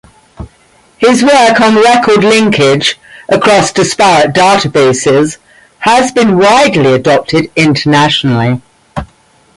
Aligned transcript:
His 0.97 1.23
work 1.23 1.61
on 1.61 1.75
record 1.75 2.23
linkage 2.23 2.99
across 3.29 3.71
disparate 3.71 4.33
data 4.33 4.67
bases 4.67 5.37
has 5.77 6.11
been 6.11 6.39
widely 6.39 6.91
adopted 6.93 7.51
internationally. 7.55 8.59